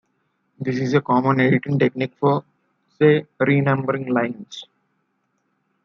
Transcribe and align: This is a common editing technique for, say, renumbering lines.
This 0.59 0.77
is 0.79 0.95
a 0.95 1.01
common 1.01 1.39
editing 1.39 1.77
technique 1.77 2.15
for, 2.19 2.43
say, 2.99 3.27
renumbering 3.39 4.09
lines. 4.09 4.65